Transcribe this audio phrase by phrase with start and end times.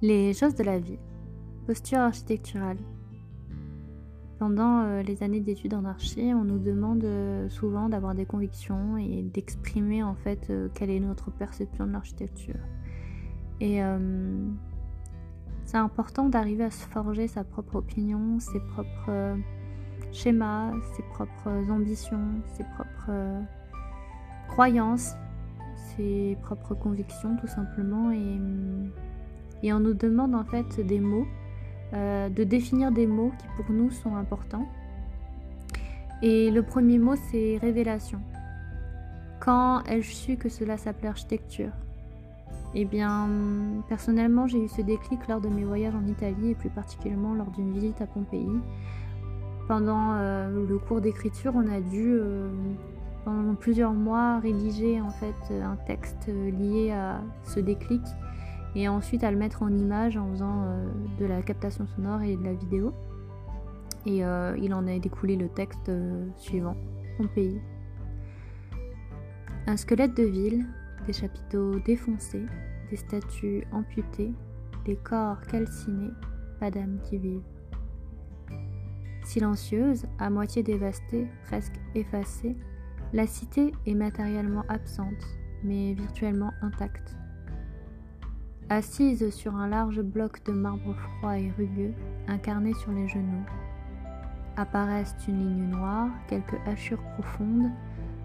[0.00, 0.98] Les choses de la vie.
[1.66, 2.78] Posture architecturale.
[4.38, 8.96] Pendant euh, les années d'études en archi, on nous demande euh, souvent d'avoir des convictions
[8.96, 12.60] et d'exprimer en fait euh, quelle est notre perception de l'architecture.
[13.60, 13.80] Et
[15.64, 19.36] c'est important d'arriver à se forger sa propre opinion, ses propres
[20.12, 23.42] schémas, ses propres ambitions, ses propres
[24.46, 25.14] croyances,
[25.78, 28.10] ses propres convictions tout simplement.
[28.10, 28.38] Et,
[29.62, 31.26] et on nous demande en fait des mots
[31.94, 34.66] euh, de définir des mots qui pour nous sont importants.
[36.20, 38.20] Et le premier mot, c'est révélation.
[39.40, 41.70] Quand ai-je su que cela s'appelait architecture?
[42.74, 43.28] Eh bien,
[43.88, 47.50] personnellement, j'ai eu ce déclic lors de mes voyages en Italie et plus particulièrement lors
[47.52, 48.46] d'une visite à Pompéi.
[49.66, 52.50] Pendant euh, le cours d'écriture, on a dû, euh,
[53.28, 58.00] pendant plusieurs mois, rédiger en fait un texte lié à ce déclic
[58.74, 60.86] et ensuite à le mettre en image en faisant euh,
[61.18, 62.94] de la captation sonore et de la vidéo.
[64.06, 66.74] Et euh, il en a découlé le texte euh, suivant,
[67.18, 67.60] Pompéi.
[69.66, 70.64] Un squelette de ville,
[71.06, 72.46] des chapiteaux défoncés,
[72.88, 74.32] des statues amputées,
[74.86, 76.12] des corps calcinés,
[76.60, 77.42] pas d'âmes qui vivent.
[79.24, 82.56] Silencieuse, à moitié dévastée, presque effacée,
[83.12, 87.16] la cité est matériellement absente, mais virtuellement intacte.
[88.68, 91.94] Assise sur un large bloc de marbre froid et rugueux,
[92.26, 93.46] incarné sur les genoux.
[94.56, 97.70] Apparaissent une ligne noire, quelques hachures profondes,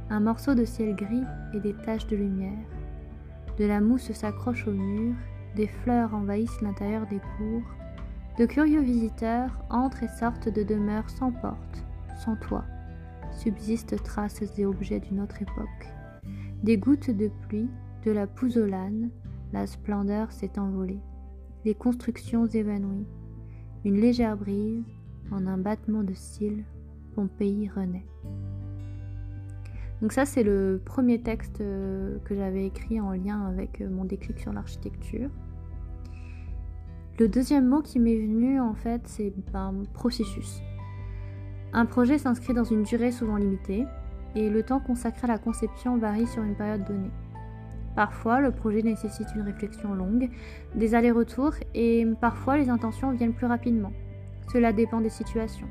[0.10, 1.24] un morceau de ciel gris
[1.54, 2.68] et des taches de lumière.
[3.58, 5.16] De la mousse s'accroche au mur,
[5.56, 7.64] des fleurs envahissent l'intérieur des cours.
[8.38, 11.86] De curieux visiteurs entrent et sortent de demeures sans porte,
[12.18, 12.66] sans toit.
[13.38, 15.90] Subsistent traces et objets d'une autre époque.
[16.64, 17.70] Des gouttes de pluie,
[18.06, 19.10] de la pouzzolane,
[19.52, 21.02] la splendeur s'est envolée,
[21.66, 23.08] les constructions évanouies.
[23.86, 24.84] Une légère brise,
[25.32, 26.64] en un battement de cils,
[27.16, 28.06] Pompéi renaît.
[30.02, 34.04] Donc ça c'est le premier texte euh, que j'avais écrit en lien avec euh, mon
[34.04, 35.30] déclic sur l'architecture.
[37.20, 40.62] Le deuxième mot qui m'est venu en fait c'est ben, processus.
[41.74, 43.86] Un projet s'inscrit dans une durée souvent limitée
[44.36, 47.12] et le temps consacré à la conception varie sur une période donnée.
[47.96, 50.30] Parfois, le projet nécessite une réflexion longue,
[50.76, 53.92] des allers-retours et parfois les intentions viennent plus rapidement.
[54.52, 55.68] Cela dépend des situations.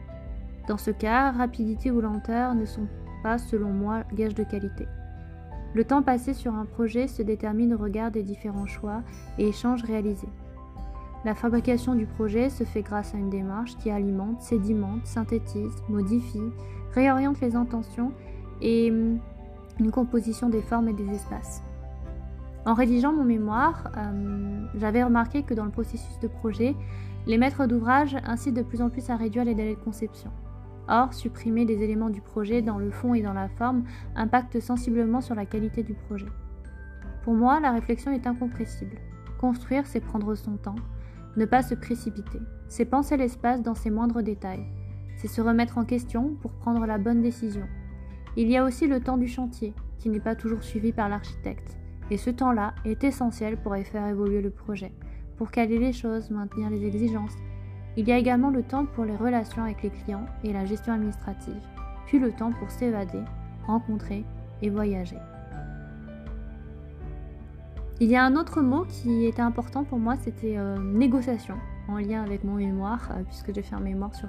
[0.69, 2.87] Dans ce cas, rapidité ou lenteur ne sont
[3.23, 4.87] pas, selon moi, gage de qualité.
[5.75, 9.03] Le temps passé sur un projet se détermine au regard des différents choix
[9.39, 10.29] et échanges réalisés.
[11.25, 16.51] La fabrication du projet se fait grâce à une démarche qui alimente, sédimente, synthétise, modifie,
[16.95, 18.13] réoriente les intentions
[18.61, 19.19] et hum,
[19.79, 21.63] une composition des formes et des espaces.
[22.65, 26.75] En rédigeant mon mémoire, euh, j'avais remarqué que dans le processus de projet,
[27.27, 30.31] les maîtres d'ouvrage incitent de plus en plus à réduire les délais de conception.
[30.89, 33.85] Or, supprimer des éléments du projet dans le fond et dans la forme
[34.17, 36.27] impacte sensiblement sur la qualité du projet.
[37.23, 38.97] Pour moi, la réflexion est incompressible.
[39.41, 40.75] Construire, c'est prendre son temps,
[41.37, 44.67] ne pas se précipiter, c'est penser l'espace dans ses moindres détails,
[45.17, 47.67] c'est se remettre en question pour prendre la bonne décision.
[48.37, 51.77] Il y a aussi le temps du chantier, qui n'est pas toujours suivi par l'architecte.
[52.11, 54.93] Et ce temps-là est essentiel pour faire évoluer le projet,
[55.37, 57.37] pour caler les choses, maintenir les exigences.
[57.97, 60.95] Il y a également le temps pour les relations avec les clients et la gestion
[60.95, 61.61] administrative,
[62.07, 63.23] puis le temps pour s'évader,
[63.67, 64.25] rencontrer
[64.61, 65.19] et voyager.
[68.03, 71.55] Il y a un autre mot qui était important pour moi, c'était euh, négociation,
[71.87, 74.27] en lien avec mon mémoire, euh, puisque j'ai fait un mémoire sur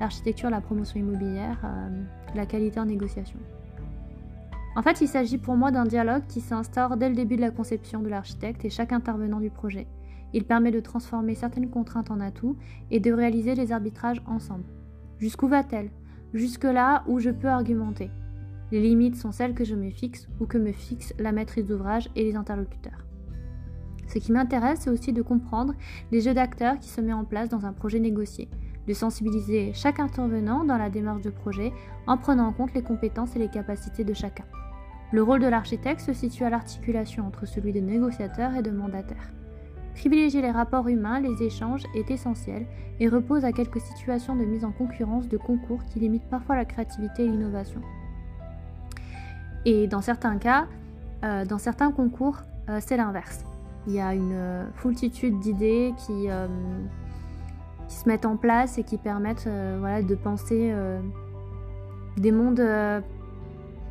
[0.00, 2.04] l'architecture, la, promotion immobilière, euh,
[2.36, 3.40] la qualité en négociation.
[4.76, 7.50] En fait, il s'agit pour moi d'un dialogue qui s'instaure dès le début de la
[7.50, 9.88] conception de l'architecte et chaque intervenant du projet.
[10.32, 12.56] Il permet de transformer certaines contraintes en atouts
[12.92, 14.66] et de réaliser les arbitrages ensemble.
[15.18, 15.90] Jusqu'où va-t-elle?
[16.32, 18.08] Jusque là où je peux argumenter.
[18.70, 22.10] Les limites sont celles que je me fixe ou que me fixe la maîtrise d'ouvrage
[22.16, 23.04] et les interlocuteurs.
[24.06, 25.74] Ce qui m'intéresse, c'est aussi de comprendre
[26.12, 28.48] les jeux d'acteurs qui se mettent en place dans un projet négocié,
[28.86, 31.72] de sensibiliser chaque intervenant dans la démarche de projet
[32.06, 34.44] en prenant en compte les compétences et les capacités de chacun.
[35.12, 39.32] Le rôle de l'architecte se situe à l'articulation entre celui de négociateur et de mandataire.
[39.94, 42.66] Privilégier les rapports humains, les échanges est essentiel
[43.00, 46.66] et repose à quelques situations de mise en concurrence de concours qui limitent parfois la
[46.66, 47.80] créativité et l'innovation.
[49.68, 50.66] Et dans certains cas,
[51.24, 52.38] euh, dans certains concours,
[52.70, 53.44] euh, c'est l'inverse.
[53.86, 56.28] Il y a une euh, foultitude d'idées qui,
[57.86, 59.46] qui, se mettent en place et qui permettent
[59.78, 60.74] voilà, de penser
[62.16, 62.62] des mondes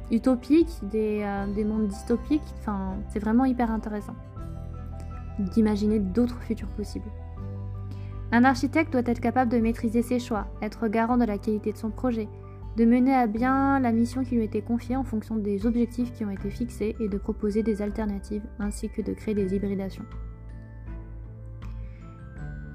[0.09, 2.41] utopiques, des, des mondes dystopiques.
[2.59, 4.15] Enfin, c'est vraiment hyper intéressant
[5.37, 7.09] d'imaginer d'autres futurs possibles.
[8.31, 11.77] Un architecte doit être capable de maîtriser ses choix, être garant de la qualité de
[11.77, 12.27] son projet,
[12.77, 16.23] de mener à bien la mission qui lui été confiée en fonction des objectifs qui
[16.23, 20.05] ont été fixés et de proposer des alternatives ainsi que de créer des hybridations.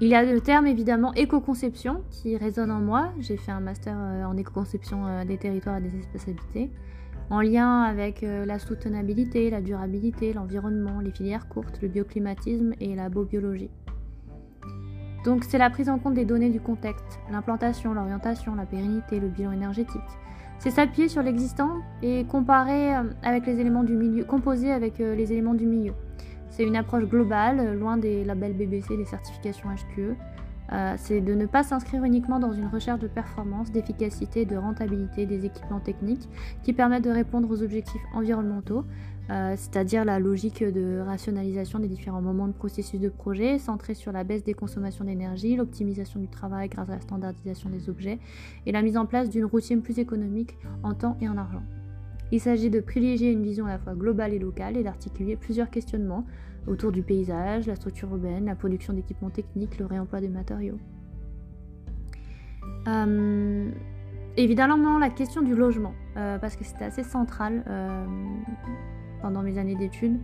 [0.01, 3.13] Il y a le terme évidemment éco-conception qui résonne en moi.
[3.19, 6.69] J'ai fait un master euh, en éco-conception euh, des territoires et des espaces habités,
[7.29, 12.93] en lien avec euh, la soutenabilité, la durabilité, l'environnement, les filières courtes, le bioclimatisme et
[12.93, 13.69] la biobiologie.
[15.23, 19.29] Donc c'est la prise en compte des données du contexte, l'implantation, l'orientation, la pérennité, le
[19.29, 20.01] bilan énergétique.
[20.59, 25.15] C'est s'appuyer sur l'existant et comparer euh, avec les éléments du milieu, composer avec euh,
[25.15, 25.93] les éléments du milieu.
[26.49, 30.15] C'est une approche globale, euh, loin des labels BBC, des certifications HQE.
[30.97, 35.45] C'est de ne pas s'inscrire uniquement dans une recherche de performance, d'efficacité, de rentabilité des
[35.45, 36.27] équipements techniques
[36.63, 38.85] qui permettent de répondre aux objectifs environnementaux,
[39.29, 44.11] euh, c'est-à-dire la logique de rationalisation des différents moments de processus de projet, centrée sur
[44.11, 48.19] la baisse des consommations d'énergie, l'optimisation du travail grâce à la standardisation des objets
[48.65, 51.63] et la mise en place d'une routine plus économique en temps et en argent.
[52.33, 55.69] Il s'agit de privilégier une vision à la fois globale et locale et d'articuler plusieurs
[55.69, 56.25] questionnements
[56.67, 60.77] autour du paysage, la structure urbaine, la production d'équipements techniques, le réemploi des matériaux.
[62.87, 63.69] Euh,
[64.37, 67.63] évidemment, la question du logement, euh, parce que c'était assez central
[69.21, 70.19] pendant mes années d'études,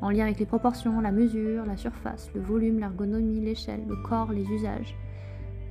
[0.00, 4.32] en lien avec les proportions, la mesure, la surface, le volume, l'ergonomie, l'échelle, le corps,
[4.32, 4.96] les usages.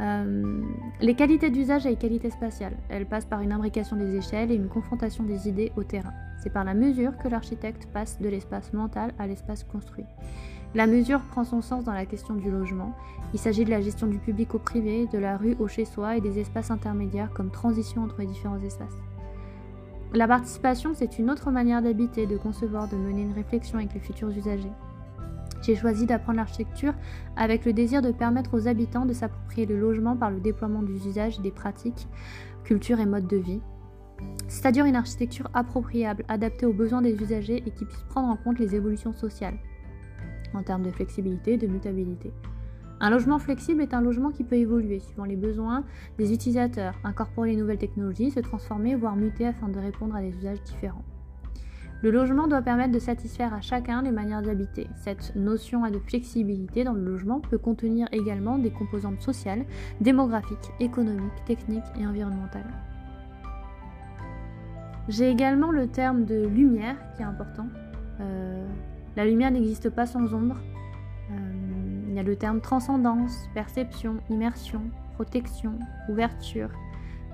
[0.02, 0.62] Euh,
[1.02, 2.78] les qualités d'usage et les qualités spatiales.
[2.90, 6.14] Elles passent par une imbrication des échelles et une confrontation des idées au terrain.
[6.40, 10.06] C'est par la mesure que l'architecte passe de l'espace mental à l'espace construit.
[10.76, 12.94] La mesure prend son sens dans la question du logement.
[13.34, 16.22] Il s'agit de la gestion du public au privé, de la rue au chez-soi et
[16.22, 18.98] des espaces intermédiaires comme transition entre les différents espaces.
[20.14, 24.00] La participation, c'est une autre manière d'habiter, de concevoir, de mener une réflexion avec les
[24.00, 24.72] futurs usagers.
[25.62, 26.94] J'ai choisi d'apprendre l'architecture
[27.36, 31.08] avec le désir de permettre aux habitants de s'approprier le logement par le déploiement des
[31.08, 32.08] usages, des pratiques,
[32.64, 33.62] cultures et modes de vie.
[34.48, 38.60] C'est-à-dire une architecture appropriable, adaptée aux besoins des usagers et qui puisse prendre en compte
[38.60, 39.58] les évolutions sociales
[40.54, 42.32] en termes de flexibilité et de mutabilité.
[43.02, 45.86] Un logement flexible est un logement qui peut évoluer suivant les besoins
[46.18, 50.36] des utilisateurs, incorporer les nouvelles technologies, se transformer, voire muter afin de répondre à des
[50.36, 51.06] usages différents.
[52.02, 54.88] Le logement doit permettre de satisfaire à chacun les manières d'habiter.
[54.96, 59.66] Cette notion de flexibilité dans le logement peut contenir également des composantes sociales,
[60.00, 62.89] démographiques, économiques, techniques et environnementales.
[65.10, 67.66] J'ai également le terme de lumière qui est important.
[68.22, 68.64] Euh,
[69.16, 70.56] la lumière n'existe pas sans ombre.
[71.32, 74.84] Euh, il y a le terme transcendance, perception, immersion,
[75.16, 75.80] protection,
[76.10, 76.70] ouverture,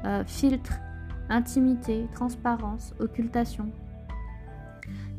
[0.06, 0.80] euh, filtre,
[1.28, 3.70] intimité, transparence, occultation.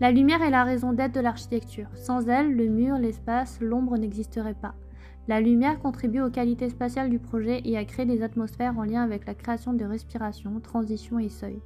[0.00, 1.88] La lumière est la raison d'être de l'architecture.
[1.94, 4.74] Sans elle, le mur, l'espace, l'ombre n'existeraient pas.
[5.28, 9.02] La lumière contribue aux qualités spatiales du projet et à créer des atmosphères en lien
[9.02, 11.60] avec la création de respiration, transition et seuil.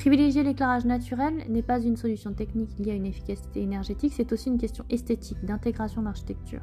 [0.00, 4.48] Privilégier l'éclairage naturel n'est pas une solution technique liée à une efficacité énergétique, c'est aussi
[4.48, 6.62] une question esthétique, d'intégration d'architecture.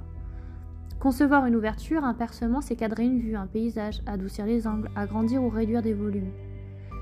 [0.99, 5.43] Concevoir une ouverture, un percement, c'est cadrer une vue, un paysage, adoucir les angles, agrandir
[5.43, 6.31] ou réduire des volumes.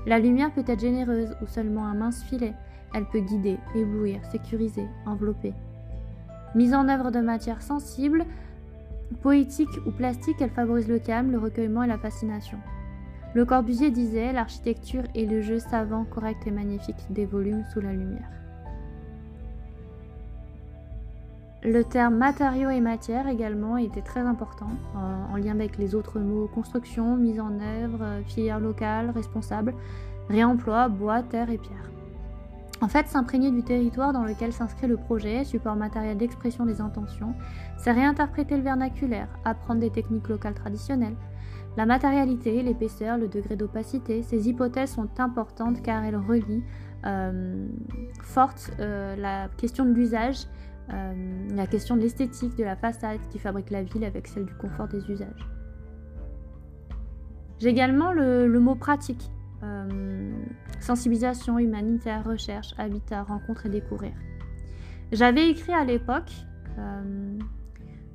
[0.04, 2.52] La lumière peut être généreuse ou seulement un mince filet.
[2.92, 5.54] Elle peut guider, éblouir, sécuriser, envelopper.
[6.54, 8.26] Mise en œuvre de matières sensibles,
[9.22, 12.58] poétiques ou plastiques, elle favorise le calme, le recueillement et la fascination.
[13.34, 17.92] Le Corbusier disait L'architecture est le jeu savant, correct et magnifique des volumes sous la
[17.92, 18.30] lumière.
[21.62, 26.48] Le terme matériaux et matière également était très important en, lien avec les autres mots
[26.54, 29.74] construction, mise en œuvre, euh, filière locale, responsable,
[30.28, 31.90] réemploi, bois, terre et pierre.
[32.82, 37.34] En fait, s'imprégner du territoire dans lequel s'inscrit le projet, support matériel d'expression des intentions,
[37.78, 41.16] c'est réinterpréter le vernaculaire, apprendre des techniques locales traditionnelles.
[41.76, 46.64] La matérialité, l'épaisseur, le degré d'opacité, ces hypothèses sont importantes car elles relient
[47.04, 47.66] euh,
[48.80, 50.46] euh, la question de l'usage
[50.92, 54.54] euh, la question de l'esthétique de la façade qui fabrique la ville avec celle du
[54.54, 55.48] confort des usages.
[57.58, 59.30] J'ai également le, mot pratique.
[59.62, 60.30] Euh,
[60.78, 64.12] sensibilisation, humanitaire, recherche, habitat, rencontre et découvrir.
[65.10, 66.30] J'avais écrit à l'époque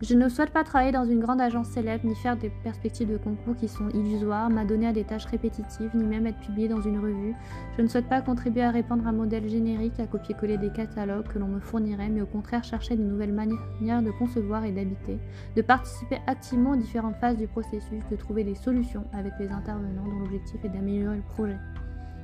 [0.02, 3.18] je ne souhaite pas travailler dans une grande agence célèbre, ni faire des perspectives de
[3.18, 6.98] concours qui sont illusoires, m'adonner à des tâches répétitives, ni même être publié dans une
[6.98, 7.36] revue.
[7.78, 11.38] Je ne souhaite pas contribuer à répandre un modèle générique, à copier-coller des catalogues que
[11.38, 15.20] l'on me fournirait, mais au contraire chercher de nouvelles manières de concevoir et d'habiter,
[15.56, 20.04] de participer activement aux différentes phases du processus, de trouver des solutions avec les intervenants
[20.04, 21.58] dont l'objectif est d'améliorer le projet.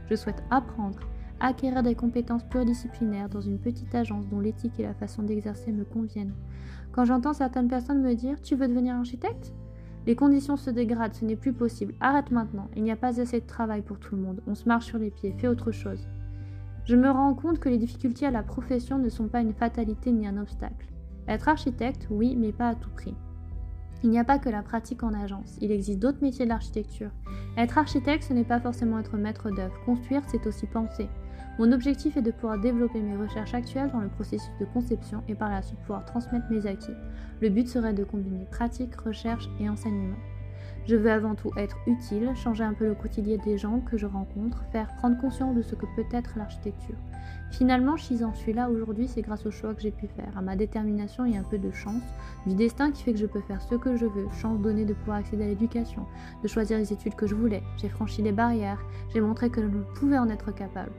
[0.09, 0.97] Je souhaite apprendre
[1.39, 5.83] acquérir des compétences pluridisciplinaires dans une petite agence dont l'éthique et la façon d'exercer me
[5.83, 6.33] conviennent.
[6.91, 9.53] Quand j'entends certaines personnes me dire Tu veux devenir architecte?
[10.05, 11.93] Les conditions se dégradent, ce n'est plus possible.
[11.99, 14.41] Arrête maintenant, il n'y a pas assez de travail pour tout le monde.
[14.47, 16.07] On se marche sur les pieds, fais autre chose.
[16.85, 20.11] Je me rends compte que les difficultés à la profession ne sont pas une fatalité
[20.13, 20.87] ni un obstacle.
[21.27, 23.15] Être architecte, oui, mais pas à tout prix.
[24.03, 27.09] Il n'y a pas que la pratique en agence, il existe d'autres métiers de l'architecture.
[27.57, 29.73] Être architecte, ce n'est pas forcément être maître d'œuvre.
[29.85, 31.09] Construire, c'est aussi penser.
[31.59, 35.33] Mon objectif est de pouvoir développer mes recherches actuelles dans le processus de conception et
[35.33, 36.93] par la suite pouvoir transmettre mes acquis.
[37.41, 40.17] Le but serait de combiner pratique, recherche et enseignement.
[40.85, 44.05] Je veux avant tout être utile, changer un peu le quotidien des gens que je
[44.05, 46.95] rencontre, faire prendre conscience de ce que peut être l'architecture.
[47.49, 50.41] Finalement, si j'en suis là aujourd'hui, c'est grâce au choix que j'ai pu faire, à
[50.41, 52.03] ma détermination et un peu de chance,
[52.45, 54.93] du destin qui fait que je peux faire ce que je veux, chance donnée de
[54.93, 56.05] pouvoir accéder à l'éducation,
[56.43, 57.63] de choisir les études que je voulais.
[57.77, 58.79] J'ai franchi les barrières,
[59.13, 59.67] j'ai montré que je
[59.99, 60.91] pouvais en être capable.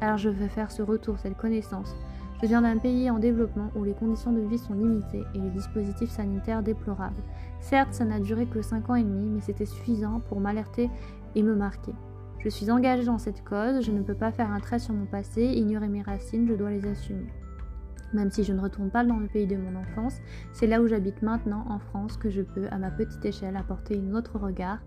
[0.00, 1.94] Alors je veux faire ce retour, cette connaissance.
[2.42, 5.50] Je viens d'un pays en développement où les conditions de vie sont limitées et les
[5.50, 7.22] dispositifs sanitaires déplorables.
[7.60, 10.90] Certes, ça n'a duré que 5 ans et demi, mais c'était suffisant pour m'alerter
[11.34, 11.94] et me marquer.
[12.40, 15.06] Je suis engagée dans cette cause, je ne peux pas faire un trait sur mon
[15.06, 17.32] passé, ignorer mes racines, je dois les assumer.
[18.12, 20.20] Même si je ne retourne pas dans le pays de mon enfance,
[20.52, 23.98] c'est là où j'habite maintenant, en France, que je peux, à ma petite échelle, apporter
[23.98, 24.80] un autre regard,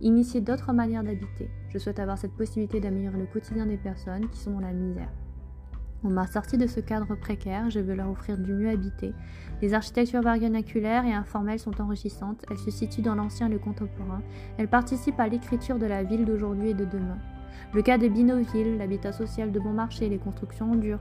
[0.00, 1.50] initier d'autres manières d'habiter.
[1.70, 5.10] Je souhaite avoir cette possibilité d'améliorer le quotidien des personnes qui sont dans la misère.
[6.04, 9.12] On m'a sorti de ce cadre précaire, je veux leur offrir du mieux habité.
[9.60, 14.22] Les architectures vernaculaires et informelles sont enrichissantes, elles se situent dans l'ancien et le contemporain,
[14.58, 17.18] elles participent à l'écriture de la ville d'aujourd'hui et de demain.
[17.74, 21.00] Le cas des Binoville, l'habitat social de bon marché, les constructions en dur,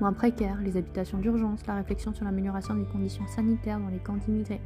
[0.00, 4.16] moins précaires, les habitations d'urgence, la réflexion sur l'amélioration des conditions sanitaires dans les camps
[4.16, 4.60] d'immigrés.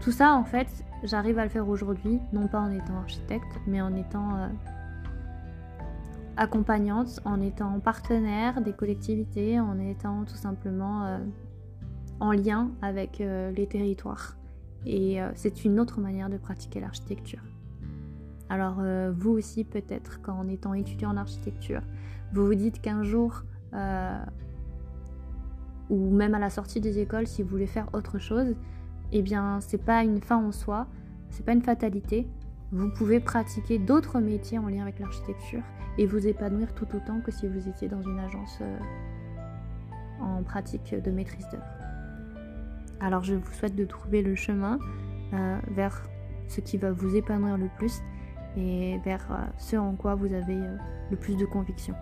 [0.00, 0.66] Tout ça, en fait,
[1.04, 4.48] j'arrive à le faire aujourd'hui, non pas en étant architecte, mais en étant euh,
[6.38, 11.18] accompagnante, en étant partenaire des collectivités, en étant tout simplement euh,
[12.18, 14.36] en lien avec euh, les territoires.
[14.86, 17.42] Et c'est une autre manière de pratiquer l'architecture.
[18.48, 18.80] Alors
[19.12, 21.82] vous aussi peut-être qu'en étant étudiant en architecture,
[22.32, 23.42] vous vous dites qu'un jour,
[25.90, 28.56] ou même à la sortie des écoles, si vous voulez faire autre chose,
[29.12, 30.86] eh bien c'est pas une fin en soi,
[31.30, 32.26] c'est pas une fatalité,
[32.72, 35.62] vous pouvez pratiquer d'autres métiers en lien avec l'architecture
[35.98, 38.78] et vous épanouir tout autant que si vous étiez dans une agence euh,
[40.20, 41.64] en pratique de maîtrise d'œuvre.
[43.00, 44.78] Alors je vous souhaite de trouver le chemin
[45.32, 46.08] euh, vers
[46.48, 48.00] ce qui va vous épanouir le plus
[48.56, 50.58] et vers euh, ce en quoi vous avez
[51.10, 51.94] le plus de conviction.